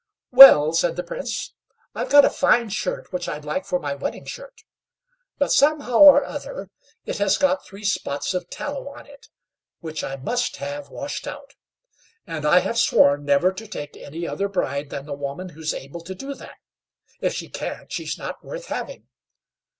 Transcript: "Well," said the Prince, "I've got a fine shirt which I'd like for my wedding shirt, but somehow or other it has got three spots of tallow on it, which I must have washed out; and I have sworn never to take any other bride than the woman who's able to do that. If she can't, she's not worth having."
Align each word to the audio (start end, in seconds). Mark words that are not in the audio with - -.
"Well," 0.31 0.73
said 0.73 0.95
the 0.95 1.03
Prince, 1.03 1.53
"I've 1.93 2.09
got 2.09 2.25
a 2.25 2.29
fine 2.31 2.69
shirt 2.69 3.13
which 3.13 3.29
I'd 3.29 3.45
like 3.45 3.67
for 3.67 3.79
my 3.79 3.93
wedding 3.93 4.25
shirt, 4.25 4.61
but 5.37 5.51
somehow 5.51 5.99
or 5.99 6.25
other 6.25 6.71
it 7.05 7.19
has 7.19 7.37
got 7.37 7.63
three 7.63 7.83
spots 7.83 8.33
of 8.33 8.49
tallow 8.49 8.87
on 8.97 9.05
it, 9.05 9.29
which 9.79 10.03
I 10.03 10.15
must 10.15 10.55
have 10.55 10.89
washed 10.89 11.27
out; 11.27 11.53
and 12.25 12.47
I 12.47 12.61
have 12.61 12.79
sworn 12.79 13.25
never 13.25 13.51
to 13.51 13.67
take 13.67 13.95
any 13.95 14.27
other 14.27 14.47
bride 14.49 14.89
than 14.89 15.05
the 15.05 15.13
woman 15.13 15.49
who's 15.49 15.71
able 15.71 16.01
to 16.05 16.15
do 16.15 16.33
that. 16.33 16.57
If 17.19 17.35
she 17.35 17.47
can't, 17.47 17.91
she's 17.91 18.17
not 18.17 18.43
worth 18.43 18.65
having." 18.69 19.07